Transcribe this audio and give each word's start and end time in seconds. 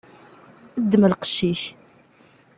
Ddem 0.81 1.03
lqec-ik. 1.11 1.61